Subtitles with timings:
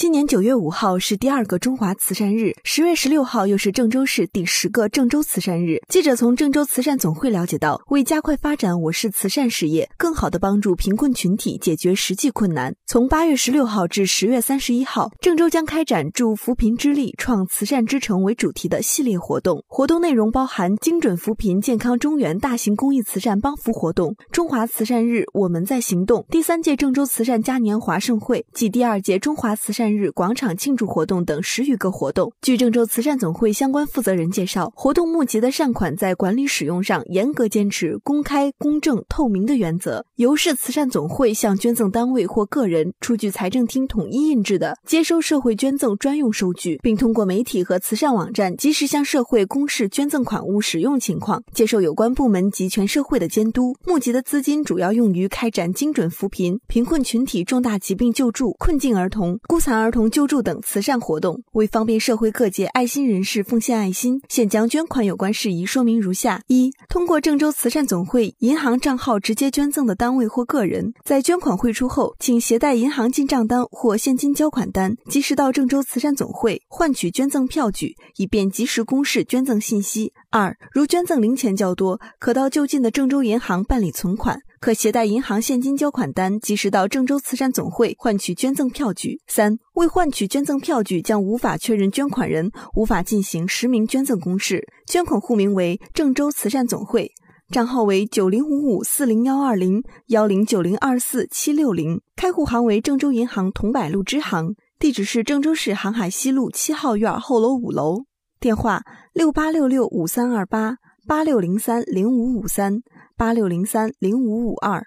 [0.00, 5.76] 今年九月五号是第二个中华慈善日，十月十六号又是郑州市第十个郑州慈善日。
[5.88, 19.64] 记者从郑州慈善总会了解到，为加快发展我市慈善事业，更好地帮助贫困群体解决实际困难，从八月十六号至十月三十一号，郑州将开展“助扶贫之力，创慈善之城”为主题的系列活动。
[19.68, 29.94] 活动内容包含精准扶贫、健康中原大型公益慈善帮扶活动、中华慈善日我们在行动、第三届郑州慈善嘉年华盛会暨第二届中华慈善。
[29.94, 32.32] 日广场庆祝活动等十余个活动。
[32.42, 53.74] 据郑州慈善总会相关负责人介绍，活动募集的善款在管理使用上严格坚持公开、公正、透明的原则，由市慈善总会向捐赠单位或个人出具财政厅统一印制的接收社会捐赠专用收据，并通过媒体和慈善网站及时向社会公示捐赠款物使用情况，接受有关部门及全社会的监督。
[53.84, 59.80] 募集的资金主要用于开展精准扶贫、贫困群体重大疾病救助、困境儿童、孤残。
[59.80, 80.12] 儿童救助等慈善活动，为方便社会各界爱心人士奉献爱心，现将捐款有关事宜说明如下：一、通过郑州慈善总会银行账号直接捐赠的单位或个人，在捐款汇出后，请携带在银行进账单或现金交款单，及时到郑州慈善总会换取捐赠票据，以便及时公示捐赠信息。
[80.30, 84.38] 二、如捐赠零钱较多，可到就近的郑州银行办理存款。
[84.60, 89.20] 可携带银行现金交款单，及时到郑州慈善总会换取捐赠票据。
[89.26, 94.68] 三、未换取捐赠票据，将无法确认捐款人，无法进行实名捐赠公示。
[94.86, 97.10] 捐款户名为郑州慈善总会，
[97.50, 108.04] 账号为九零五五四零幺二零幺零九零二四七六零，开户行为郑州银行桐柏路支行，地址是郑州市航海西路七号院后楼五楼，
[108.38, 110.76] 电话六八六六五三二八
[111.08, 112.82] 八六零三零五五三。
[113.16, 114.86] 八六零三零五五二。